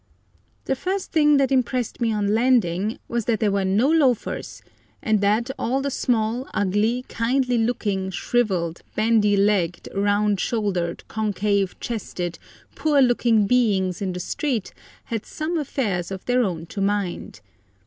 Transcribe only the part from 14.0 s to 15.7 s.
in the streets had some